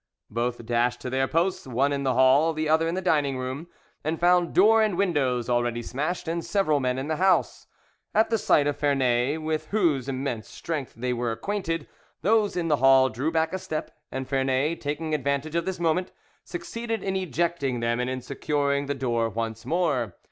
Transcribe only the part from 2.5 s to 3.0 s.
the other in